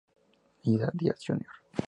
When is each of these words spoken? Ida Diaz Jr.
Ida 0.71 0.89
Diaz 0.97 1.19
Jr. 1.29 1.55